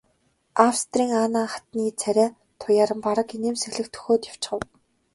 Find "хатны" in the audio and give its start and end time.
1.51-1.85